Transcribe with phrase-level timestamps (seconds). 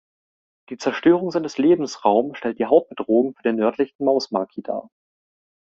[0.69, 4.89] Die Zerstörung seines Lebensraum stellt die Hauptbedrohung für den Nördlichen Mausmaki dar.